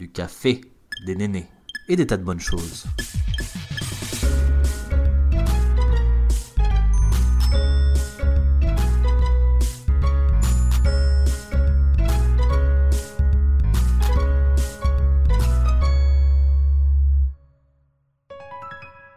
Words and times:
du 0.00 0.10
café, 0.10 0.62
des 1.04 1.14
nénés 1.14 1.46
et 1.86 1.94
des 1.94 2.06
tas 2.06 2.16
de 2.16 2.24
bonnes 2.24 2.40
choses. 2.40 2.86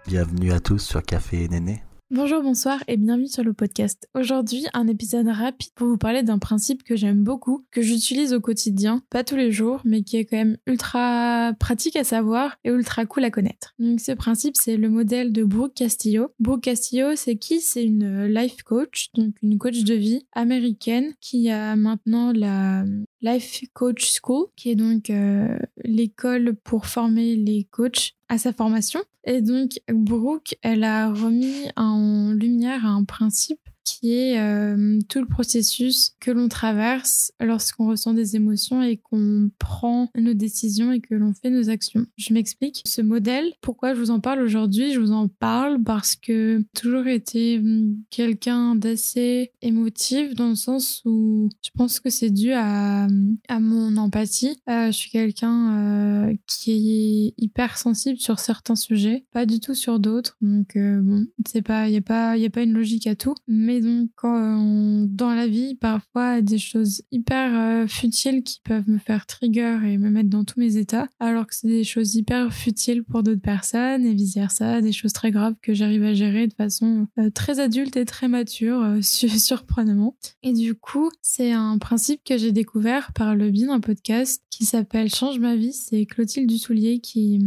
Bienvenue 0.05 0.52
à 0.52 0.59
tous 0.59 0.79
sur 0.79 1.02
Café 1.02 1.45
et 1.45 1.47
Néné. 1.47 1.81
Bonjour, 2.16 2.43
bonsoir 2.43 2.84
et 2.88 2.95
bienvenue 2.95 3.27
sur 3.27 3.43
le 3.43 3.54
podcast. 3.54 4.07
Aujourd'hui, 4.13 4.68
un 4.75 4.88
épisode 4.88 5.27
rapide 5.30 5.71
pour 5.73 5.88
vous 5.88 5.98
parler 5.98 6.21
d'un 6.21 6.38
principe 6.38 6.84
que 6.84 6.95
j'aime 6.95 7.23
beaucoup, 7.23 7.66
que 7.71 7.82
j'utilise 7.82 8.34
au 8.34 8.39
quotidien, 8.39 9.02
pas 9.09 9.23
tous 9.23 9.36
les 9.36 9.52
jours, 9.52 9.82
mais 9.84 10.04
qui 10.04 10.18
est 10.18 10.26
quand 10.26 10.38
même 10.38 10.57
ultra 10.68 11.54
pratique 11.59 11.95
à 11.95 12.04
savoir 12.04 12.55
et 12.63 12.70
ultra 12.70 13.07
cool 13.07 13.23
à 13.23 13.31
connaître. 13.31 13.73
Donc 13.80 13.99
ce 13.99 14.12
principe, 14.12 14.55
c'est 14.55 14.77
le 14.77 14.90
modèle 14.90 15.34
de 15.34 15.44
Brooke 15.44 15.73
Castillo. 15.73 16.27
Brooke 16.40 16.62
Castillo, 16.62 17.16
c'est 17.16 17.38
qui? 17.38 17.62
C'est 17.62 17.84
une 17.84 18.27
life 18.27 18.62
coach, 18.62 19.09
donc 19.16 19.34
une 19.41 19.57
coach 19.57 19.84
de 19.84 19.95
vie 19.95 20.27
américaine 20.34 21.16
qui 21.20 21.49
a 21.49 21.76
maintenant 21.76 22.32
la 22.32 22.85
Life 23.23 23.63
Coach 23.73 24.20
School, 24.21 24.48
qui 24.55 24.70
est 24.70 24.76
donc 24.76 25.09
euh, 25.09 25.57
l'école 25.83 26.55
pour 26.63 26.85
former 26.85 27.35
les 27.35 27.65
coachs 27.71 28.13
à 28.29 28.37
sa 28.37 28.53
formation. 28.53 29.01
Et 29.25 29.41
donc, 29.41 29.79
Brooke, 29.87 30.55
elle 30.61 30.83
a 30.83 31.11
remis 31.11 31.67
en 31.75 32.33
lumière 32.33 32.85
un 32.85 33.03
principe 33.03 33.62
qui 33.83 34.13
est 34.13 34.39
euh, 34.39 34.99
tout 35.09 35.19
le 35.19 35.27
processus 35.27 36.15
que 36.19 36.31
l'on 36.31 36.47
traverse 36.47 37.31
lorsqu'on 37.39 37.87
ressent 37.87 38.13
des 38.13 38.35
émotions 38.35 38.81
et 38.81 38.97
qu'on 38.97 39.49
prend 39.59 40.09
nos 40.15 40.33
décisions 40.33 40.91
et 40.91 41.01
que 41.01 41.15
l'on 41.15 41.33
fait 41.33 41.49
nos 41.49 41.69
actions. 41.69 42.05
Je 42.17 42.33
m'explique. 42.33 42.81
Ce 42.85 43.01
modèle, 43.01 43.53
pourquoi 43.61 43.93
je 43.93 43.99
vous 43.99 44.12
en 44.12 44.20
parle 44.20 44.41
aujourd'hui? 44.41 44.93
Je 44.93 44.99
vous 44.99 45.12
en 45.12 45.27
parle 45.27 45.81
parce 45.84 46.15
que 46.15 46.57
j'ai 46.59 46.81
toujours 46.81 47.07
été 47.07 47.59
hum, 47.59 47.98
quelqu'un 48.09 48.75
d'assez 48.75 49.51
émotif 49.62 50.35
dans 50.35 50.49
le 50.49 50.55
sens 50.55 51.01
où 51.05 51.49
je 51.63 51.70
pense 51.75 51.99
que 51.99 52.09
c'est 52.09 52.29
dû 52.29 52.51
à, 52.53 53.07
à 53.47 53.59
mon 53.59 53.97
empathie. 53.97 54.59
Euh, 54.70 54.87
je 54.87 54.91
suis 54.91 55.12
quelqu'un 55.12 56.29
euh, 56.29 56.34
qui 56.47 56.71
est 56.71 57.34
hyper 57.37 57.77
sensible 57.77 58.20
sur 58.20 58.40
certains 58.40 58.75
sujets, 58.75 59.25
pas 59.31 59.45
du 59.45 59.59
tout 59.59 59.75
sur 59.75 59.99
d'autres. 59.99 60.37
Donc 60.41 60.75
bon, 60.75 61.27
c'est 61.45 61.62
pas, 61.62 61.87
il 61.87 61.93
y 61.93 61.97
a 61.97 62.01
pas, 62.01 62.37
il 62.37 62.43
y 62.43 62.45
a 62.45 62.49
pas 62.49 62.63
une 62.63 62.73
logique 62.73 63.07
à 63.07 63.15
tout, 63.15 63.35
mais 63.47 63.73
et 63.74 63.82
donc, 63.82 64.09
quand 64.16 65.06
dans 65.07 65.34
la 65.34 65.47
vie, 65.47 65.75
parfois, 65.75 66.41
des 66.41 66.57
choses 66.57 67.02
hyper 67.12 67.53
euh, 67.53 67.88
futiles 67.88 68.44
qui 68.44 68.62
peuvent 68.63 68.88
me 68.88 69.00
faire 69.00 69.25
trigger 69.25 69.80
et 69.85 69.97
me 69.97 70.09
mettre 70.09 70.30
dans 70.30 70.44
tous 70.44 70.59
mes 70.59 70.78
états, 70.78 71.07
alors 71.19 71.47
que 71.47 71.56
c'est 71.56 71.68
des 71.68 71.84
choses 71.84 72.16
hyper 72.16 72.53
futiles 72.53 73.03
pour 73.03 73.24
d'autres 73.24 73.41
personnes 73.41 74.06
et 74.06 74.13
vice-versa, 74.13 74.81
des 74.81 74.91
choses 74.91 75.13
très 75.13 75.31
graves 75.31 75.56
que 75.62 75.74
j'arrive 75.74 76.03
à 76.03 76.13
gérer 76.13 76.47
de 76.47 76.53
façon 76.53 77.07
euh, 77.18 77.30
très 77.30 77.59
adulte 77.59 77.97
et 77.97 78.06
très 78.06 78.28
mature, 78.28 78.81
euh, 78.81 79.02
surprenamment. 79.02 80.16
Et 80.44 80.53
du 80.53 80.75
coup, 80.75 81.09
c'est 81.22 81.52
un 81.52 81.78
principe 81.78 82.22
que 82.24 82.38
j'ai 82.38 82.52
découvert 82.52 83.12
par 83.13 83.35
le 83.35 83.50
biais 83.50 83.68
d'un 83.68 83.80
podcast 83.80 84.44
qui 84.50 84.66
s'appelle 84.66 85.09
Change 85.09 85.40
ma 85.40 85.56
vie. 85.56 85.74
C'est 85.74 86.06
Clotilde 86.06 86.47
Dussoulier 86.47 87.00
qui, 87.00 87.40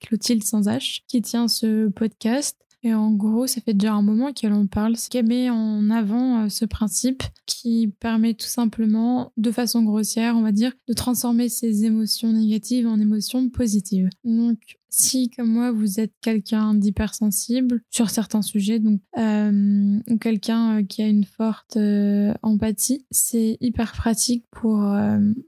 Clotilde 0.00 0.44
sans 0.44 0.68
H, 0.68 1.00
qui 1.08 1.22
tient 1.22 1.48
ce 1.48 1.88
podcast. 1.88 2.56
Et 2.84 2.94
en 2.94 3.12
gros, 3.12 3.46
ça 3.46 3.60
fait 3.60 3.74
déjà 3.74 3.92
un 3.92 4.02
moment 4.02 4.32
qu'elle 4.32 4.52
en 4.52 4.66
parle, 4.66 4.96
qu'elle 4.96 5.26
met 5.26 5.50
en 5.50 5.88
avant 5.90 6.44
euh, 6.44 6.48
ce 6.48 6.64
principe 6.64 7.22
qui 7.46 7.94
permet 8.00 8.34
tout 8.34 8.46
simplement, 8.46 9.32
de 9.36 9.52
façon 9.52 9.84
grossière, 9.84 10.36
on 10.36 10.42
va 10.42 10.50
dire, 10.50 10.72
de 10.88 10.92
transformer 10.92 11.48
ses 11.48 11.84
émotions 11.84 12.32
négatives 12.32 12.88
en 12.88 12.98
émotions 12.98 13.48
positives. 13.50 14.08
Donc, 14.24 14.58
si, 14.94 15.30
comme 15.30 15.48
moi, 15.48 15.72
vous 15.72 16.00
êtes 16.00 16.12
quelqu'un 16.20 16.74
d'hypersensible 16.74 17.80
sur 17.90 18.10
certains 18.10 18.42
sujets, 18.42 18.78
donc 18.78 19.00
euh, 19.16 19.98
quelqu'un 20.20 20.78
euh, 20.78 20.82
qui 20.82 21.02
a 21.02 21.06
une 21.06 21.24
forte 21.24 21.78
euh, 21.78 22.34
empathie, 22.42 23.06
c'est 23.10 23.56
hyper 23.62 23.92
pratique 23.92 24.44
pour, 24.50 24.76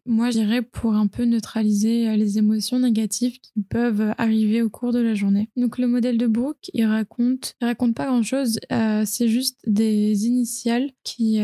moi, 0.07 0.31
je 0.31 0.39
dirais, 0.39 0.63
pour 0.63 0.95
un 0.95 1.07
peu 1.07 1.25
neutraliser 1.25 2.17
les 2.17 2.39
émotions 2.39 2.79
négatives 2.79 3.39
qui 3.41 3.63
peuvent 3.69 4.15
arriver 4.17 4.63
au 4.63 4.71
cours 4.71 4.93
de 4.93 4.99
la 4.99 5.15
journée. 5.15 5.51
Donc, 5.57 5.77
le 5.77 5.89
modèle 5.89 6.17
de 6.17 6.27
Brooke, 6.27 6.71
il 6.73 6.87
raconte, 6.87 7.55
il 7.61 7.67
raconte 7.67 7.95
pas 7.95 8.07
grand-chose, 8.07 8.59
c'est 9.05 9.29
juste 9.29 9.59
des 9.67 10.27
initiales 10.27 10.91
qui, 11.03 11.39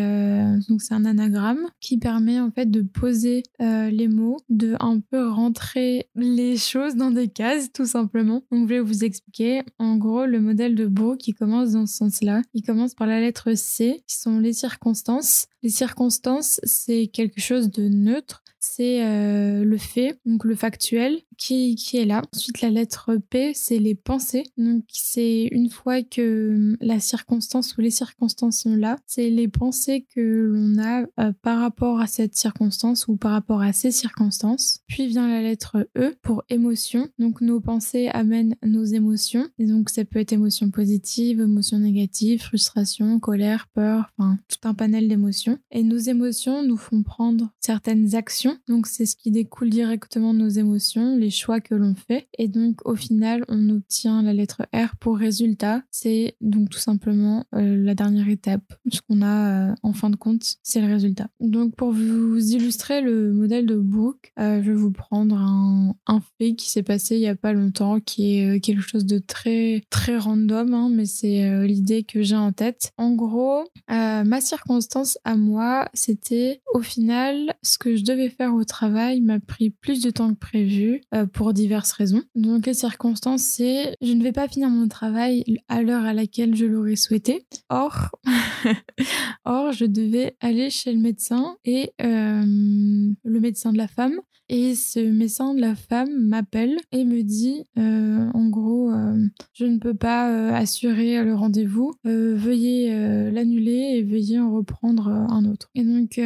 donc 0.68 0.80
c'est 0.80 0.94
un 0.94 1.04
anagramme 1.04 1.68
qui 1.80 1.98
permet 1.98 2.40
en 2.40 2.50
fait 2.50 2.70
de 2.70 2.80
poser 2.80 3.42
les 3.58 4.08
mots, 4.08 4.38
de 4.48 4.74
un 4.80 5.00
peu 5.00 5.28
rentrer 5.28 6.08
les 6.14 6.56
choses 6.56 6.96
dans 6.96 7.10
des 7.10 7.28
cases, 7.28 7.70
tout 7.72 7.86
simplement. 7.90 8.42
Donc, 8.50 8.68
je 8.68 8.74
vais 8.74 8.80
vous 8.80 9.04
expliquer. 9.04 9.62
En 9.78 9.96
gros, 9.96 10.26
le 10.26 10.40
modèle 10.40 10.74
de 10.74 10.86
Beau 10.86 11.16
qui 11.16 11.32
commence 11.32 11.72
dans 11.72 11.86
ce 11.86 11.96
sens-là. 11.96 12.42
Il 12.54 12.62
commence 12.62 12.94
par 12.94 13.06
la 13.06 13.20
lettre 13.20 13.54
C, 13.54 14.02
qui 14.06 14.16
sont 14.16 14.38
les 14.38 14.52
circonstances. 14.52 15.46
Les 15.62 15.70
circonstances, 15.70 16.60
c'est 16.64 17.08
quelque 17.08 17.40
chose 17.40 17.70
de 17.70 17.88
neutre 17.88 18.42
c'est 18.60 19.02
euh, 19.02 19.64
le 19.64 19.78
fait, 19.78 20.20
donc 20.26 20.44
le 20.44 20.54
factuel, 20.54 21.18
qui, 21.40 21.76
est 21.94 22.04
là. 22.04 22.22
Ensuite, 22.34 22.60
la 22.60 22.70
lettre 22.70 23.16
P, 23.30 23.52
c'est 23.54 23.78
les 23.78 23.94
pensées. 23.94 24.44
Donc, 24.56 24.84
c'est 24.88 25.48
une 25.50 25.70
fois 25.70 26.02
que 26.02 26.54
hum, 26.54 26.76
la 26.80 27.00
circonstance 27.00 27.76
ou 27.76 27.80
les 27.80 27.90
circonstances 27.90 28.60
sont 28.60 28.76
là, 28.76 28.96
c'est 29.06 29.30
les 29.30 29.48
pensées 29.48 30.06
que 30.14 30.20
l'on 30.20 30.78
a 30.82 31.02
euh, 31.18 31.32
par 31.42 31.60
rapport 31.60 32.00
à 32.00 32.06
cette 32.06 32.36
circonstance 32.36 33.08
ou 33.08 33.16
par 33.16 33.32
rapport 33.32 33.62
à 33.62 33.72
ces 33.72 33.90
circonstances. 33.90 34.80
Puis 34.86 35.06
vient 35.06 35.28
la 35.28 35.42
lettre 35.42 35.88
E 35.96 36.14
pour 36.22 36.42
émotion. 36.48 37.08
Donc, 37.18 37.40
nos 37.40 37.60
pensées 37.60 38.08
amènent 38.08 38.56
nos 38.62 38.84
émotions. 38.84 39.48
Et 39.58 39.66
donc, 39.66 39.90
ça 39.90 40.04
peut 40.04 40.18
être 40.18 40.32
émotion 40.32 40.70
positive, 40.70 41.40
émotion 41.40 41.78
négative, 41.78 42.42
frustration, 42.42 43.18
colère, 43.18 43.68
peur, 43.74 44.10
enfin, 44.18 44.38
tout 44.48 44.68
un 44.68 44.74
panel 44.74 45.08
d'émotions. 45.08 45.58
Et 45.70 45.82
nos 45.82 45.98
émotions 45.98 46.62
nous 46.62 46.76
font 46.76 47.02
prendre 47.02 47.50
certaines 47.60 48.14
actions 48.14 48.58
donc 48.68 48.86
c'est 48.86 49.06
ce 49.06 49.16
qui 49.16 49.30
découle 49.30 49.70
directement 49.70 50.32
de 50.34 50.38
nos 50.38 50.48
émotions, 50.48 51.16
choix 51.30 51.60
que 51.60 51.74
l'on 51.74 51.94
fait. 51.94 52.28
Et 52.38 52.48
donc 52.48 52.86
au 52.86 52.94
final, 52.94 53.44
on 53.48 53.68
obtient 53.70 54.22
la 54.22 54.32
lettre 54.32 54.62
R 54.74 54.96
pour 54.98 55.16
résultat. 55.16 55.82
C'est 55.90 56.36
donc 56.40 56.70
tout 56.70 56.78
simplement 56.78 57.44
euh, 57.54 57.76
la 57.76 57.94
dernière 57.94 58.28
étape. 58.28 58.74
Ce 58.90 59.00
qu'on 59.00 59.22
a 59.22 59.70
euh, 59.70 59.74
en 59.82 59.92
fin 59.92 60.10
de 60.10 60.16
compte, 60.16 60.42
c'est 60.62 60.80
le 60.80 60.86
résultat. 60.86 61.28
Donc 61.40 61.74
pour 61.76 61.92
vous 61.92 62.38
illustrer 62.38 63.00
le 63.00 63.32
modèle 63.32 63.66
de 63.66 63.76
Brooke, 63.76 64.32
euh, 64.38 64.62
je 64.62 64.70
vais 64.70 64.76
vous 64.76 64.92
prendre 64.92 65.36
un, 65.36 65.94
fait 66.38 66.54
qui 66.54 66.70
s'est 66.70 66.82
passé 66.82 67.16
il 67.16 67.22
y 67.22 67.28
a 67.28 67.34
pas 67.34 67.52
longtemps, 67.52 67.98
qui 68.00 68.38
est 68.38 68.60
quelque 68.60 68.82
chose 68.82 69.06
de 69.06 69.18
très 69.18 69.82
très 69.90 70.18
random, 70.18 70.74
hein, 70.74 70.90
mais 70.92 71.06
c'est 71.06 71.66
l'idée 71.66 72.02
que 72.02 72.22
j'ai 72.22 72.36
en 72.36 72.52
tête. 72.52 72.92
En 72.98 73.12
gros, 73.14 73.64
ma 73.88 74.40
circonstance 74.40 75.18
à 75.24 75.36
moi, 75.36 75.88
c'était 75.94 76.60
au 76.74 76.80
final 76.80 77.54
ce 77.62 77.78
que 77.78 77.96
je 77.96 78.04
devais 78.04 78.28
faire 78.28 78.54
au 78.54 78.64
travail 78.64 79.20
m'a 79.20 79.40
pris 79.40 79.70
plus 79.70 80.02
de 80.02 80.10
temps 80.10 80.34
que 80.34 80.38
prévu 80.38 81.02
pour 81.26 81.52
diverses 81.52 81.92
raisons. 81.92 82.22
Donc 82.34 82.66
les 82.66 82.74
circonstances, 82.74 83.42
c'est 83.42 83.96
je 84.00 84.12
ne 84.12 84.22
vais 84.22 84.32
pas 84.32 84.48
finir 84.48 84.68
mon 84.70 84.88
travail 84.88 85.44
à 85.68 85.82
l'heure 85.82 86.04
à 86.04 86.14
laquelle 86.14 86.54
je 86.54 86.66
l'aurais 86.66 86.96
souhaité. 86.96 87.46
Or, 87.68 88.10
or 89.44 89.72
je 89.72 89.84
devais 89.84 90.36
aller 90.40 90.70
chez 90.70 90.92
le 90.92 91.00
médecin 91.00 91.56
et 91.64 91.92
euh, 92.02 92.44
le 92.44 93.40
médecin 93.40 93.72
de 93.72 93.78
la 93.78 93.88
femme 93.88 94.20
et 94.52 94.74
ce 94.74 94.98
médecin 94.98 95.54
de 95.54 95.60
la 95.60 95.76
femme 95.76 96.10
m'appelle 96.26 96.76
et 96.90 97.04
me 97.04 97.22
dit, 97.22 97.62
euh, 97.78 98.28
en 98.34 98.48
gros, 98.48 98.90
euh, 98.90 99.16
je 99.52 99.64
ne 99.64 99.78
peux 99.78 99.94
pas 99.94 100.28
euh, 100.28 100.52
assurer 100.52 101.22
le 101.22 101.36
rendez-vous, 101.36 101.92
veuillez 102.02 102.90
l'annuler 103.30 103.94
et 103.94 104.02
veuillez 104.02 104.40
en 104.40 104.52
reprendre 104.52 105.06
un 105.06 105.44
autre. 105.44 105.70
Et 105.76 105.84
donc, 105.84 106.18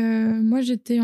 moi, 0.43 0.62
j'étais 0.62 1.00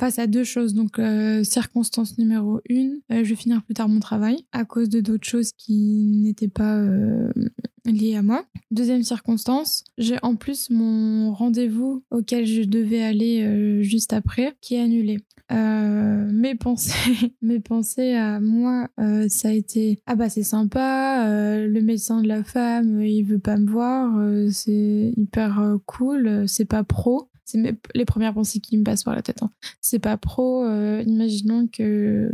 face 0.00 0.18
à 0.18 0.26
deux 0.26 0.42
choses. 0.42 0.74
Donc, 0.74 1.00
circonstance 1.44 2.18
numéro 2.18 2.60
une, 2.68 2.98
je 3.24 3.30
vais 3.30 3.36
finir 3.36 3.62
plus 3.62 3.74
tard 3.74 3.88
mon 3.88 4.00
travail 4.00 4.44
à 4.52 4.64
cause 4.64 4.88
de 4.88 5.00
d'autres 5.00 5.28
choses 5.28 5.52
qui 5.52 6.04
n'étaient 6.06 6.48
pas 6.48 6.82
liées 7.84 8.16
à 8.16 8.22
moi. 8.22 8.44
Deuxième 8.70 9.02
circonstance, 9.02 9.84
j'ai 9.96 10.16
en 10.22 10.36
plus 10.36 10.70
mon 10.70 11.32
rendez-vous 11.32 12.04
auquel 12.10 12.46
je 12.46 12.62
devais 12.62 13.02
aller 13.02 13.82
juste 13.82 14.12
après 14.12 14.56
qui 14.60 14.74
est 14.74 14.80
annulé. 14.80 15.18
Euh, 15.50 16.30
mes 16.30 16.54
pensées, 16.54 16.92
mes 17.42 17.60
pensées 17.60 18.14
à 18.14 18.38
moi, 18.38 18.88
euh, 19.00 19.26
ça 19.28 19.48
a 19.48 19.52
été 19.52 19.98
ah 20.06 20.14
bah 20.14 20.28
c'est 20.28 20.42
sympa, 20.42 21.26
euh, 21.26 21.66
le 21.66 21.80
médecin 21.80 22.20
de 22.20 22.28
la 22.28 22.44
femme, 22.44 23.00
il 23.00 23.22
veut 23.22 23.38
pas 23.38 23.56
me 23.56 23.70
voir, 23.70 24.12
c'est 24.52 25.12
hyper 25.16 25.78
cool, 25.86 26.44
c'est 26.46 26.66
pas 26.66 26.84
pro. 26.84 27.30
C'est 27.44 27.78
les 27.94 28.04
premières 28.04 28.34
pensées 28.34 28.60
qui 28.60 28.76
me 28.76 28.84
passent 28.84 29.04
par 29.04 29.14
la 29.14 29.22
tête. 29.22 29.42
Hein. 29.42 29.48
C'est 29.80 29.98
pas 29.98 30.18
pro. 30.18 30.66
imaginons 31.00 31.66
que 31.66 32.30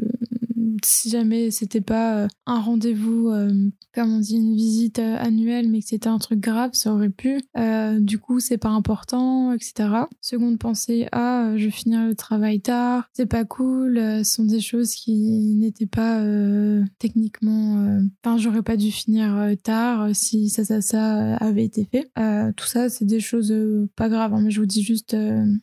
si 0.83 1.11
jamais 1.11 1.51
c'était 1.51 1.81
pas 1.81 2.29
un 2.47 2.61
rendez-vous, 2.61 3.31
comme 3.95 4.15
on 4.15 4.21
dit, 4.21 4.37
une 4.37 4.55
visite 4.55 4.99
annuelle, 4.99 5.69
mais 5.69 5.81
que 5.81 5.89
c'était 5.89 6.09
un 6.09 6.19
truc 6.19 6.41
grave, 6.41 6.71
ça 6.73 6.93
aurait 6.93 7.11
pu. 7.11 7.41
du 8.01 8.19
coup, 8.19 8.41
c'est 8.41 8.59
pas 8.59 8.71
important, 8.71 9.53
etc. 9.53 9.89
Seconde 10.21 10.59
pensée, 10.59 11.07
ah, 11.13 11.53
je 11.57 11.67
vais 11.67 11.71
finir 11.71 12.07
le 12.07 12.15
travail 12.15 12.61
tard, 12.61 13.09
c'est 13.13 13.27
pas 13.27 13.45
cool, 13.45 13.97
ce 13.97 14.25
sont 14.25 14.45
des 14.45 14.61
choses 14.61 14.95
qui 14.95 15.55
n'étaient 15.57 15.87
pas 15.87 16.23
techniquement. 16.99 17.99
Enfin, 18.25 18.39
j'aurais 18.39 18.63
pas 18.63 18.77
dû 18.77 18.91
finir 18.91 19.53
tard 19.63 20.09
si 20.13 20.49
ça, 20.49 20.65
ça, 20.65 20.81
ça 20.81 21.37
avait 21.37 21.65
été 21.65 21.89
fait. 21.91 22.11
tout 22.57 22.67
ça, 22.67 22.89
c'est 22.89 23.05
des 23.05 23.21
choses 23.21 23.55
pas 23.97 24.09
graves, 24.09 24.35
hein, 24.35 24.41
mais 24.43 24.51
je 24.51 24.61
vous 24.61 24.67
dis 24.67 24.83
juste 24.83 25.17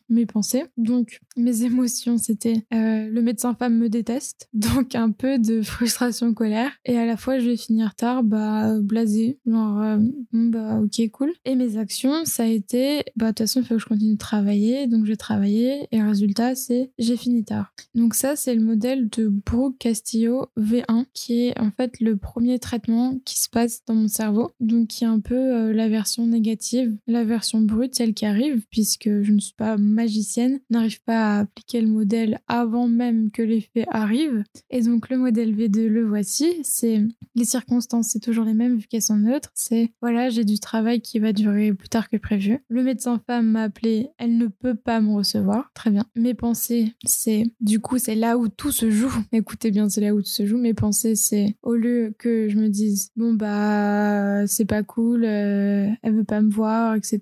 mes 0.08 0.26
pensées. 0.26 0.64
Donc, 0.76 1.20
mes 1.36 1.62
émotions, 1.64 2.18
c'était 2.18 2.64
le 2.70 3.20
médecin 3.20 3.54
femme 3.54 3.78
me 3.78 3.88
déteste, 3.88 4.48
donc 4.52 4.91
un 4.94 5.10
peu 5.10 5.38
de 5.38 5.62
frustration, 5.62 6.34
colère, 6.34 6.72
et 6.84 6.98
à 6.98 7.06
la 7.06 7.16
fois 7.16 7.38
je 7.38 7.48
vais 7.48 7.56
finir 7.56 7.94
tard, 7.94 8.22
bah 8.22 8.78
blasé, 8.80 9.38
genre 9.46 9.98
bon 10.32 10.46
bah 10.46 10.80
ok 10.80 11.10
cool. 11.10 11.32
Et 11.44 11.54
mes 11.54 11.76
actions, 11.76 12.24
ça 12.24 12.44
a 12.44 12.46
été 12.46 13.04
bah 13.16 13.26
de 13.26 13.30
toute 13.30 13.38
façon 13.38 13.60
il 13.60 13.66
faut 13.66 13.74
que 13.74 13.80
je 13.80 13.86
continue 13.86 14.14
de 14.14 14.18
travailler, 14.18 14.86
donc 14.86 15.04
j'ai 15.04 15.16
travaillé 15.16 15.88
et 15.90 16.02
résultat 16.02 16.54
c'est 16.54 16.90
j'ai 16.98 17.16
fini 17.16 17.44
tard. 17.44 17.72
Donc 17.94 18.14
ça 18.14 18.36
c'est 18.36 18.54
le 18.54 18.62
modèle 18.62 19.08
de 19.08 19.28
Brooke 19.28 19.78
Castillo 19.78 20.46
V1 20.58 21.06
qui 21.12 21.46
est 21.46 21.60
en 21.60 21.70
fait 21.70 22.00
le 22.00 22.16
premier 22.16 22.58
traitement 22.58 23.18
qui 23.24 23.38
se 23.38 23.48
passe 23.48 23.82
dans 23.86 23.94
mon 23.94 24.08
cerveau, 24.08 24.50
donc 24.60 24.88
qui 24.88 25.04
est 25.04 25.08
un 25.08 25.20
peu 25.20 25.72
la 25.72 25.88
version 25.88 26.26
négative, 26.26 26.96
la 27.06 27.24
version 27.24 27.60
brute, 27.60 27.94
celle 27.94 28.14
qui 28.14 28.26
arrive 28.26 28.62
puisque 28.70 29.22
je 29.22 29.32
ne 29.32 29.38
suis 29.38 29.54
pas 29.54 29.76
magicienne, 29.76 30.60
n'arrive 30.70 31.02
pas 31.02 31.36
à 31.36 31.40
appliquer 31.40 31.80
le 31.80 31.88
modèle 31.88 32.40
avant 32.48 32.88
même 32.88 33.30
que 33.30 33.42
l'effet 33.42 33.86
arrive. 33.88 34.44
Et 34.70 34.81
donc 34.82 35.08
le 35.08 35.18
modèle 35.18 35.54
V2, 35.54 35.86
le 35.86 36.04
voici, 36.04 36.60
c'est 36.62 37.02
les 37.34 37.44
circonstances, 37.44 38.08
c'est 38.08 38.20
toujours 38.20 38.44
les 38.44 38.54
mêmes 38.54 38.76
vu 38.76 38.86
qu'elles 38.86 39.02
sont 39.02 39.16
neutres. 39.16 39.50
C'est 39.54 39.92
voilà, 40.00 40.30
j'ai 40.30 40.44
du 40.44 40.58
travail 40.58 41.00
qui 41.00 41.18
va 41.18 41.32
durer 41.32 41.72
plus 41.72 41.88
tard 41.88 42.08
que 42.08 42.16
prévu. 42.16 42.58
Le 42.68 42.82
médecin 42.82 43.20
femme 43.26 43.50
m'a 43.50 43.64
appelé, 43.64 44.08
elle 44.18 44.36
ne 44.36 44.46
peut 44.46 44.74
pas 44.74 45.00
me 45.00 45.14
recevoir. 45.14 45.70
Très 45.74 45.90
bien. 45.90 46.04
Mes 46.16 46.34
pensées, 46.34 46.94
c'est 47.04 47.44
du 47.60 47.80
coup, 47.80 47.98
c'est 47.98 48.14
là 48.14 48.36
où 48.38 48.48
tout 48.48 48.72
se 48.72 48.90
joue. 48.90 49.12
Écoutez 49.32 49.70
bien, 49.70 49.88
c'est 49.88 50.00
là 50.00 50.14
où 50.14 50.20
tout 50.20 50.28
se 50.28 50.46
joue. 50.46 50.58
Mes 50.58 50.74
pensées, 50.74 51.14
c'est 51.14 51.56
au 51.62 51.74
lieu 51.74 52.14
que 52.18 52.48
je 52.48 52.56
me 52.56 52.68
dise 52.68 53.10
bon 53.16 53.34
bah 53.34 54.46
c'est 54.46 54.64
pas 54.64 54.82
cool, 54.82 55.24
euh, 55.24 55.88
elle 56.02 56.14
veut 56.14 56.24
pas 56.24 56.40
me 56.40 56.50
voir, 56.50 56.94
etc. 56.94 57.20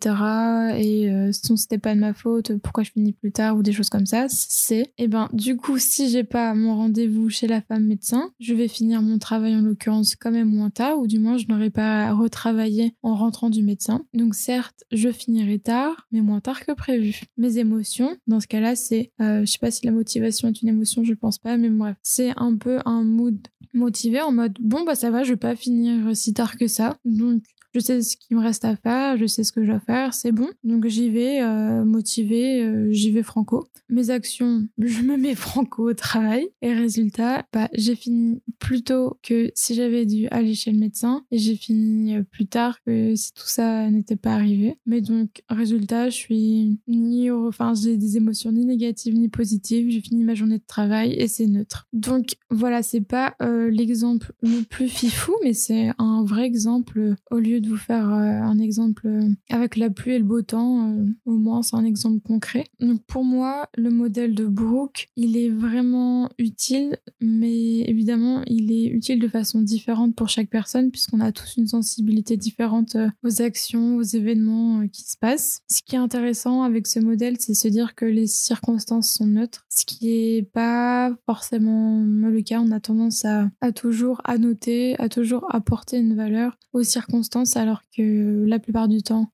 Et 0.79 1.11
euh, 1.11 1.31
c'était 1.33 1.79
pas 1.79 1.95
de 1.95 2.01
ma 2.01 2.15
faute, 2.15 2.57
pourquoi 2.59 2.83
je 2.83 2.91
finis 2.91 3.13
plus 3.13 3.33
tard 3.33 3.57
ou 3.57 3.63
des 3.63 3.73
choses 3.73 3.91
comme 3.91 4.07
ça. 4.07 4.27
C'est 4.29 4.81
et 4.81 5.05
eh 5.05 5.09
ben 5.09 5.29
du 5.33 5.57
coup 5.57 5.79
si 5.79 6.09
j'ai 6.09 6.25
pas 6.25 6.55
mon 6.55 6.77
rendez-vous 6.77 7.29
chez 7.29 7.47
la 7.51 7.61
femme 7.61 7.85
médecin, 7.85 8.31
je 8.41 8.55
vais 8.55 8.69
finir 8.69 9.03
mon 9.03 9.19
travail 9.19 9.55
en 9.55 9.61
l'occurrence 9.61 10.17
quand 10.17 10.31
même 10.31 10.49
moins 10.49 10.71
tard, 10.71 10.99
ou 10.99 11.07
du 11.07 11.19
moins 11.19 11.37
je 11.37 11.47
n'aurai 11.49 11.71
pas 11.71 12.13
retravaillé 12.13 12.95
en 13.03 13.15
rentrant 13.15 13.51
du 13.51 13.63
médecin. 13.63 14.05
Donc 14.15 14.35
certes, 14.35 14.85
je 14.93 15.11
finirai 15.11 15.59
tard, 15.59 16.07
mais 16.13 16.23
moins 16.23 16.41
tard 16.41 16.65
que 16.65 16.73
prévu. 16.73 17.21
Mes 17.37 17.59
émotions, 17.59 18.17
dans 18.27 18.41
ce 18.41 18.47
cas-là, 18.47 18.77
c'est, 18.77 19.13
euh, 19.21 19.45
je 19.45 19.51
sais 19.51 19.59
pas 19.59 19.71
si 19.71 19.85
la 19.85 19.93
motivation 19.93 20.49
est 20.49 20.63
une 20.63 20.69
émotion, 20.69 21.05
je 21.05 21.15
pense 21.15 21.39
pas, 21.39 21.57
mais 21.57 21.69
bref, 21.69 21.97
c'est 22.03 22.33
un 22.37 22.57
peu 22.57 22.79
un 22.85 23.05
mood 23.05 23.39
motivé 23.73 24.21
en 24.21 24.33
mode 24.33 24.57
bon 24.61 24.85
bah 24.85 24.95
ça 24.95 25.11
va, 25.11 25.23
je 25.23 25.31
vais 25.31 25.37
pas 25.37 25.55
finir 25.55 26.17
si 26.17 26.35
tard 26.35 26.57
que 26.57 26.67
ça, 26.67 26.99
donc 27.05 27.43
je 27.73 27.81
sais 27.81 28.03
ce 28.03 28.17
qu'il 28.17 28.37
me 28.37 28.43
reste 28.43 28.65
à 28.65 28.77
faire, 28.77 29.17
je 29.17 29.27
sais 29.27 29.45
ce 29.45 29.53
que 29.53 29.63
je 29.63 29.71
dois 29.71 29.81
faire, 29.81 30.13
c'est 30.13 30.33
bon. 30.33 30.49
Donc 30.65 30.87
j'y 30.87 31.09
vais 31.09 31.41
euh, 31.41 31.85
motivé, 31.85 32.63
euh, 32.63 32.89
j'y 32.91 33.13
vais 33.13 33.23
franco. 33.23 33.69
Mes 33.89 34.11
actions, 34.11 34.67
je 34.79 35.03
me 35.03 35.17
mets 35.17 35.35
franco 35.35 35.89
au 35.89 35.95
travail. 35.95 36.49
Et 36.63 36.73
résultat, 36.73 37.47
bah, 37.53 37.69
j'ai 37.75 37.95
fini 37.95 38.43
plus 38.59 38.83
tôt 38.83 39.19
que 39.23 39.51
si 39.55 39.75
j'avais 39.75 40.05
dû 40.05 40.27
aller 40.29 40.55
chez 40.55 40.73
le 40.73 40.79
médecin. 40.79 41.25
Et 41.31 41.39
j'ai 41.39 41.55
fini 41.55 42.17
euh, 42.17 42.23
plus 42.23 42.47
tard 42.47 42.79
que 42.85 43.15
si 43.15 43.33
tout 43.33 43.47
ça 43.47 43.89
n'était 43.91 44.17
pas 44.17 44.33
arrivé. 44.33 44.77
Mais 44.87 45.01
donc, 45.01 45.43
résultat, 45.49 46.11
je 46.11 46.17
suis 46.17 46.81
ni, 46.89 47.31
enfin, 47.31 47.73
j'ai 47.75 47.97
des 47.97 48.17
émotions 48.17 48.51
ni 48.51 48.65
négatives 48.65 49.15
ni 49.15 49.29
positives. 49.29 49.91
J'ai 49.91 50.01
fini 50.01 50.25
ma 50.25 50.35
journée 50.35 50.59
de 50.59 50.67
travail 50.67 51.13
et 51.13 51.29
c'est 51.29 51.47
neutre. 51.47 51.87
Donc 51.93 52.37
voilà, 52.51 52.83
c'est 52.83 53.01
pas 53.01 53.37
l'exemple 53.41 54.33
le 54.43 54.63
plus 54.65 54.89
fifou, 54.89 55.33
mais 55.45 55.53
c'est 55.53 55.91
un 55.99 56.25
vrai 56.25 56.45
exemple 56.45 57.15
au 57.31 57.39
lieu 57.39 57.60
de 57.61 57.69
vous 57.69 57.77
faire 57.77 58.13
euh, 58.13 58.41
un 58.43 58.59
exemple 58.59 59.07
euh, 59.07 59.29
avec 59.51 59.77
la 59.77 59.91
pluie 59.91 60.13
et 60.13 60.19
le 60.19 60.25
beau 60.25 60.43
temps, 60.43 60.91
euh, 60.91 61.07
au 61.27 61.37
moins 61.37 61.63
c'est 61.63 61.77
un 61.77 61.85
exemple 61.85 62.21
concret. 62.21 62.67
Donc 62.81 63.03
pour 63.07 63.25
moi, 63.25 63.69
le 63.77 63.91
modèle 63.91 64.35
de 64.35 64.47
Brooke, 64.47 65.09
il 65.17 65.37
est 65.37 65.51
vraiment 65.51 66.29
utile, 66.39 66.99
mais 67.21 67.81
évidemment, 67.81 68.43
il 68.47 68.73
est 68.73 68.87
utile 68.87 69.21
de 69.21 69.29
façon 69.29 69.63
différente 69.63 70.15
pour 70.15 70.29
chaque 70.29 70.51
personne 70.51 70.91
puisqu'on 70.91 71.21
a 71.21 71.33
tous 71.33 71.57
une 71.57 71.67
sensibilité 71.67 72.37
différente 72.37 72.97
aux 73.23 73.43
actions, 73.43 73.97
aux 73.97 74.03
événements 74.03 74.87
qui 74.89 75.03
se 75.03 75.17
passent. 75.17 75.63
Ce 75.69 75.81
qui 75.83 75.95
est 75.95 75.99
intéressant 75.99 76.63
avec 76.63 76.87
ce 76.87 77.01
modèle, 77.01 77.37
c'est 77.39 77.55
se 77.55 77.69
dire 77.69 77.95
que 77.95 78.05
les 78.05 78.27
circonstances 78.27 79.13
sont 79.13 79.27
neutres, 79.27 79.65
ce 79.71 79.85
qui 79.87 80.11
est 80.11 80.43
pas 80.43 81.15
forcément 81.27 82.03
le 82.05 82.43
cas. 82.43 82.61
On 82.61 82.73
a 82.73 82.81
tendance 82.81 83.25
à, 83.25 83.49
à 83.61 83.73
toujours 83.73 84.21
annoter, 84.25 84.99
à 85.01 85.09
toujours 85.09 85.47
apporter 85.55 85.99
une 85.99 86.17
valeur 86.17 86.59
aux 86.73 86.83
circonstances 86.83 87.57
alors 87.57 87.83
que 87.97 88.45
la 88.47 88.59
plupart 88.59 88.89
du 88.89 89.03
temps, 89.03 89.33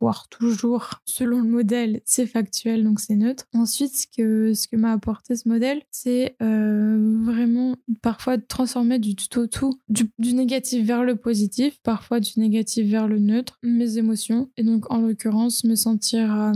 voire 0.00 0.28
toujours, 0.28 1.00
selon 1.04 1.40
le 1.40 1.48
modèle, 1.48 2.00
c'est 2.04 2.26
factuel, 2.26 2.84
donc 2.84 3.00
c'est 3.00 3.14
neutre. 3.14 3.44
Ensuite, 3.54 3.94
ce 3.94 4.06
que, 4.06 4.54
ce 4.54 4.66
que 4.68 4.76
m'a 4.76 4.92
apporté 4.92 5.36
ce 5.36 5.48
modèle, 5.48 5.82
c'est 5.90 6.36
euh, 6.42 7.16
vraiment 7.24 7.76
parfois 8.02 8.36
de 8.36 8.44
transformer 8.46 8.98
du 8.98 9.14
tout 9.14 9.38
au 9.38 9.46
tout, 9.46 9.80
du, 9.88 10.10
du, 10.18 10.34
négatif 10.34 10.84
vers 10.84 11.04
le 11.04 11.16
positif, 11.16 11.78
parfois 11.82 12.20
du 12.20 12.32
négatif 12.36 12.88
vers 12.88 13.06
le 13.06 13.18
neutre, 13.18 13.58
mes 13.62 13.98
émotions, 13.98 14.50
et 14.56 14.64
donc 14.64 14.90
en 14.90 14.98
l'occurrence 14.98 15.64
me 15.64 15.74
sentir 15.74 16.34
euh, 16.34 16.52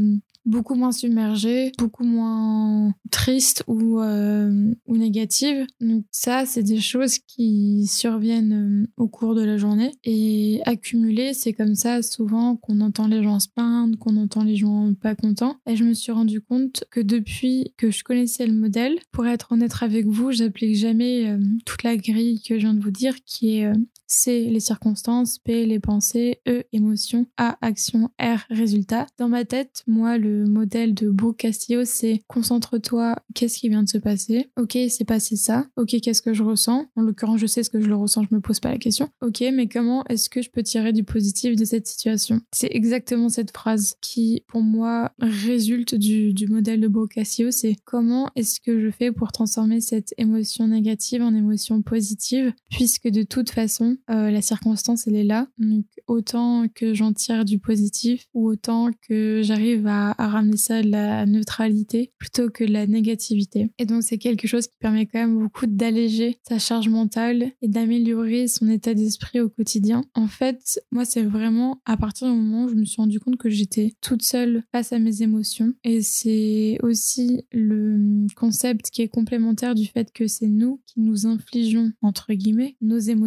beaucoup 0.47 0.77
moins 0.77 0.93
submergée, 0.93 1.73
beaucoup 1.77 2.05
moins 2.05 2.95
triste 3.11 3.65
ou, 3.67 4.01
euh, 4.01 4.73
ou 4.87 4.97
négative. 4.97 5.67
Donc 5.81 6.05
ça, 6.11 6.47
c'est 6.47 6.63
des 6.63 6.81
choses 6.81 7.19
qui 7.19 7.87
surviennent 7.87 8.87
euh, 8.87 8.87
au 8.97 9.09
cours 9.09 9.35
de 9.35 9.43
la 9.43 9.57
journée. 9.57 9.93
Et 10.05 10.61
accumuler, 10.65 11.35
c'est 11.35 11.53
comme 11.53 11.75
ça 11.75 12.01
souvent 12.03 12.57
qu'on 12.57 12.81
entend 12.81 13.09
les 13.09 13.23
gens 13.23 13.41
se 13.41 13.49
plaindre, 13.49 13.99
qu'on 13.99 14.17
entend 14.17 14.45
les 14.45 14.57
gens 14.57 14.93
pas 14.95 15.15
contents. 15.15 15.57
Et 15.67 15.77
je 15.77 15.85
me 15.85 15.93
suis 15.93 16.13
rendu 16.13 16.41
compte 16.41 16.85
que 16.91 17.01
depuis 17.01 17.75
que 17.77 17.91
je 17.91 18.05
connaissais 18.05 18.47
le 18.47 18.55
modèle, 18.55 18.99
pour 19.13 19.27
être 19.27 19.53
honnête 19.53 19.75
avec 19.81 20.07
vous, 20.07 20.31
j'applique 20.31 20.77
jamais 20.77 21.29
euh, 21.29 21.39
toute 21.65 21.83
la 21.83 21.97
grille 21.97 22.41
que 22.41 22.55
je 22.55 22.61
viens 22.61 22.75
de 22.75 22.81
vous 22.81 22.93
dire, 22.93 23.17
qui 23.25 23.59
est 23.59 23.73
C, 24.07 24.49
les 24.51 24.61
circonstances, 24.61 25.39
P, 25.39 25.67
les 25.67 25.81
pensées, 25.81 26.41
E, 26.49 26.63
émotions, 26.73 27.27
A, 27.37 27.59
action, 27.61 28.11
R, 28.21 28.39
résultat. 28.51 29.07
Dans 29.19 29.29
ma 29.29 29.45
tête, 29.45 29.83
moi, 29.87 30.17
le 30.17 30.36
modèle 30.45 30.95
de 30.95 31.09
Beau 31.09 31.33
Castillo, 31.33 31.83
c'est 31.85 32.23
concentre-toi, 32.27 33.17
qu'est-ce 33.35 33.59
qui 33.59 33.69
vient 33.69 33.83
de 33.83 33.89
se 33.89 33.99
passer? 33.99 34.51
Ok, 34.59 34.77
c'est 34.89 35.05
passé 35.05 35.37
ça. 35.37 35.67
Ok, 35.77 35.97
qu'est-ce 36.03 36.23
que 36.23 36.35
je 36.35 36.43
ressens? 36.43 36.87
En 36.97 37.03
l'occurrence, 37.03 37.41
je 37.41 37.47
sais 37.47 37.63
ce 37.63 37.71
que 37.71 37.81
je 37.81 37.89
le 37.89 37.97
ressens, 37.97 38.25
je 38.29 38.35
me 38.35 38.41
pose 38.41 38.61
pas 38.61 38.71
la 38.71 38.79
question. 38.79 39.09
Ok, 39.23 39.43
mais 39.53 39.69
comment 39.69 40.05
est-ce 40.09 40.29
que 40.29 40.43
je 40.43 40.51
peux 40.51 40.63
tirer 40.63 40.93
du 40.93 41.05
positif 41.05 41.57
de 41.57 41.65
cette 41.65 41.87
situation? 41.87 42.41
C'est 42.53 42.71
exactement 42.71 43.29
cette 43.29 43.51
phrase 43.51 43.97
qui, 44.01 44.43
pour 44.49 44.63
moi, 44.63 45.13
résulte 45.19 45.95
du, 45.95 46.33
du 46.33 46.47
modèle 46.47 46.81
de 46.81 46.89
Beau 46.89 47.07
Castillo, 47.07 47.51
c'est 47.51 47.77
comment 47.85 48.31
est-ce 48.37 48.61
que 48.61 48.81
je 48.81 48.91
fais 48.91 49.13
pour 49.13 49.33
transformer 49.33 49.81
cette 49.81 50.15
émotion 50.19 50.69
négative 50.69 51.23
en 51.23 51.35
émotion 51.35 51.83
positive, 51.83 52.53
puisque 52.71 53.09
de 53.09 53.23
toute 53.23 53.51
façon, 53.51 53.97
euh, 54.11 54.31
la 54.31 54.43
circonstance, 54.43 55.07
elle 55.07 55.17
est 55.17 55.25
là. 55.25 55.49
Donc, 55.59 55.85
autant 56.07 56.67
que 56.75 56.95
j'en 56.95 57.13
tire 57.13 57.45
du 57.45 57.59
positif 57.59 58.27
ou 58.35 58.49
autant 58.49 58.91
que 59.09 59.41
j'arrive 59.43 59.87
à, 59.87 60.13
ramener 60.29 60.57
ça 60.57 60.83
de 60.83 60.91
la 60.91 61.27
neutralité 61.27 62.13
plutôt 62.19 62.51
que 62.51 62.65
la 62.65 62.87
négativité. 62.87 63.71
Et 63.79 63.87
donc, 63.87 64.03
c'est 64.03 64.19
quelque 64.19 64.49
chose 64.49 64.67
qui 64.67 64.77
permet 64.79 65.07
quand 65.07 65.19
même 65.19 65.39
beaucoup 65.39 65.67
d'alléger 65.67 66.39
sa 66.49 66.59
charge 66.59 66.89
mentale 66.89 67.53
et 67.63 67.69
d'améliorer 67.69 68.49
son 68.49 68.69
état 68.69 68.95
d'esprit 68.95 69.41
au 69.41 69.49
quotidien. 69.49 70.05
En 70.15 70.27
fait, 70.27 70.81
moi, 70.93 71.05
c'est 71.05 71.23
vraiment 71.23 71.81
à 71.85 71.97
partir 71.97 72.29
du 72.29 72.35
moment 72.35 72.65
où 72.65 72.69
je 72.69 72.75
me 72.75 72.85
suis 72.85 73.01
rendu 73.01 73.21
compte 73.21 73.37
que 73.37 73.51
j'étais 73.51 73.93
toute 74.01 74.23
seule 74.23 74.63
face 74.73 74.93
à 74.93 74.99
mes 74.99 75.23
émotions. 75.23 75.73
Et 75.85 76.03
c'est 76.03 76.79
aussi 76.83 77.43
le 77.53 78.27
concept 78.35 78.91
qui 78.91 79.03
est 79.03 79.09
complémentaire 79.09 79.75
du 79.75 79.87
fait 79.87 80.13
que 80.13 80.27
c'est 80.27 80.49
nous 80.49 80.81
qui 80.87 81.01
nous 81.01 81.27
infligeons, 81.27 81.93
entre 82.03 82.33
guillemets, 82.33 82.77
nos 82.81 82.99
émotions 82.99 83.27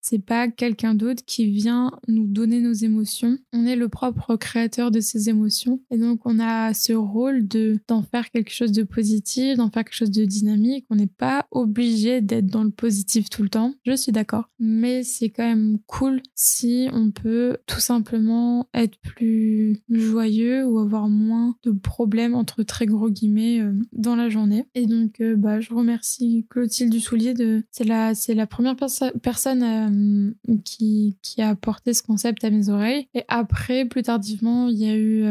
c'est 0.00 0.24
pas 0.24 0.48
quelqu'un 0.48 0.94
d'autre 0.94 1.22
qui 1.26 1.46
vient 1.50 1.92
nous 2.06 2.26
donner 2.26 2.60
nos 2.60 2.72
émotions. 2.72 3.38
On 3.52 3.66
est 3.66 3.76
le 3.76 3.88
propre 3.88 4.36
créateur 4.36 4.90
de 4.90 5.00
ces 5.00 5.28
émotions 5.28 5.80
et 5.90 5.98
donc 5.98 6.20
on 6.24 6.37
on 6.38 6.40
a 6.40 6.74
ce 6.74 6.92
rôle 6.92 7.46
de 7.46 7.78
d'en 7.88 8.02
faire 8.02 8.30
quelque 8.30 8.52
chose 8.52 8.72
de 8.72 8.82
positif, 8.82 9.56
d'en 9.56 9.70
faire 9.70 9.84
quelque 9.84 9.94
chose 9.94 10.10
de 10.10 10.24
dynamique. 10.24 10.86
On 10.90 10.96
n'est 10.96 11.06
pas 11.06 11.46
obligé 11.50 12.20
d'être 12.20 12.46
dans 12.46 12.64
le 12.64 12.70
positif 12.70 13.30
tout 13.30 13.42
le 13.42 13.48
temps. 13.48 13.74
Je 13.84 13.96
suis 13.96 14.12
d'accord, 14.12 14.50
mais 14.58 15.02
c'est 15.02 15.30
quand 15.30 15.44
même 15.44 15.78
cool 15.86 16.20
si 16.34 16.88
on 16.92 17.10
peut 17.10 17.58
tout 17.66 17.80
simplement 17.80 18.68
être 18.74 18.98
plus 19.00 19.78
joyeux 19.88 20.66
ou 20.66 20.78
avoir 20.78 21.08
moins 21.08 21.56
de 21.62 21.72
problèmes 21.72 22.34
entre 22.34 22.62
très 22.62 22.86
gros 22.86 23.10
guillemets 23.10 23.60
euh, 23.60 23.72
dans 23.92 24.16
la 24.16 24.28
journée. 24.28 24.66
Et 24.74 24.86
donc, 24.86 25.20
euh, 25.20 25.36
bah, 25.36 25.60
je 25.60 25.72
remercie 25.72 26.46
Clotilde 26.50 26.90
Dussoulier 26.90 27.34
de, 27.34 27.62
c'est 27.70 27.84
la, 27.84 28.14
c'est 28.14 28.34
la 28.34 28.46
première 28.46 28.76
personne 28.76 29.62
euh, 29.62 30.58
qui, 30.64 31.16
qui 31.22 31.42
a 31.42 31.50
apporté 31.50 31.94
ce 31.94 32.02
concept 32.02 32.44
à 32.44 32.50
mes 32.50 32.68
oreilles. 32.68 33.08
Et 33.14 33.24
après, 33.28 33.84
plus 33.84 34.02
tardivement, 34.02 34.68
il 34.68 34.78
y 34.78 34.88
a 34.88 34.96
eu 34.96 35.24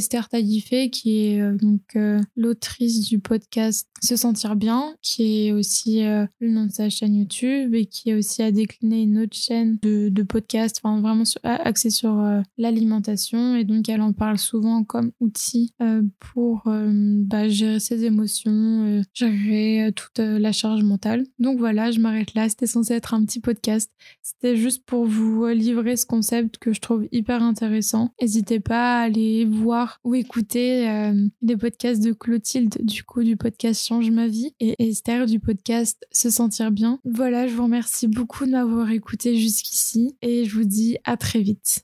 Esther 0.00 0.28
Taïfé 0.30 0.88
qui 0.88 1.26
est 1.26 1.42
donc 1.60 1.98
l'autrice 2.34 3.06
du 3.06 3.18
podcast 3.18 3.86
Se 4.00 4.16
sentir 4.16 4.56
bien, 4.56 4.94
qui 5.02 5.46
est 5.46 5.52
aussi 5.52 6.00
le 6.02 6.50
nom 6.50 6.64
de 6.64 6.72
sa 6.72 6.88
chaîne 6.88 7.14
YouTube 7.14 7.74
et 7.74 7.84
qui 7.84 8.14
aussi 8.14 8.42
a 8.42 8.50
décliné 8.50 9.02
une 9.02 9.18
autre 9.18 9.36
chaîne 9.36 9.78
de, 9.82 10.08
de 10.08 10.22
podcast, 10.22 10.80
enfin 10.82 11.00
vraiment 11.00 11.24
axée 11.44 11.90
sur 11.90 12.24
l'alimentation. 12.56 13.56
Et 13.56 13.64
donc, 13.64 13.88
elle 13.90 14.00
en 14.00 14.14
parle 14.14 14.38
souvent 14.38 14.84
comme 14.84 15.12
outil 15.20 15.74
pour 16.18 16.62
bah, 16.64 17.48
gérer 17.48 17.80
ses 17.80 18.04
émotions, 18.04 19.02
gérer 19.12 19.92
toute 19.94 20.18
la 20.18 20.52
charge 20.52 20.82
mentale. 20.82 21.26
Donc 21.38 21.58
voilà, 21.58 21.90
je 21.90 22.00
m'arrête 22.00 22.34
là. 22.34 22.48
C'était 22.48 22.66
censé 22.66 22.94
être 22.94 23.12
un 23.12 23.24
petit 23.24 23.40
podcast. 23.40 23.92
C'était 24.22 24.56
juste 24.56 24.84
pour 24.86 25.04
vous 25.04 25.46
livrer 25.48 25.96
ce 25.96 26.06
concept 26.06 26.58
que 26.58 26.72
je 26.72 26.80
trouve 26.80 27.06
hyper 27.12 27.42
intéressant. 27.42 28.12
N'hésitez 28.20 28.60
pas 28.60 29.00
à 29.00 29.02
aller 29.02 29.44
ou 30.04 30.14
écouter 30.14 30.88
euh, 30.88 31.14
les 31.42 31.56
podcasts 31.56 32.02
de 32.02 32.12
Clotilde, 32.12 32.78
du 32.82 33.04
coup, 33.04 33.22
du 33.22 33.36
podcast 33.36 33.86
Change 33.86 34.10
ma 34.10 34.26
vie, 34.26 34.54
et 34.60 34.74
Esther 34.78 35.26
du 35.26 35.40
podcast 35.40 36.06
Se 36.12 36.30
sentir 36.30 36.70
bien. 36.70 36.98
Voilà, 37.04 37.46
je 37.46 37.54
vous 37.54 37.64
remercie 37.64 38.08
beaucoup 38.08 38.46
de 38.46 38.50
m'avoir 38.50 38.90
écouté 38.90 39.36
jusqu'ici 39.36 40.16
et 40.22 40.44
je 40.44 40.54
vous 40.54 40.64
dis 40.64 40.98
à 41.04 41.16
très 41.16 41.40
vite. 41.40 41.82